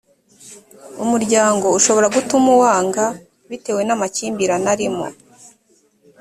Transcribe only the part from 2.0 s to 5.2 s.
gutuma uwanga bitewe n’ amakimbirane arimo